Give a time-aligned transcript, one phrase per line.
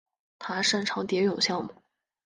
[0.39, 1.71] 他擅长蝶泳项目。